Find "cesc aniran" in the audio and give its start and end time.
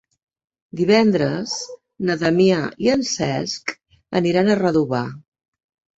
3.11-4.51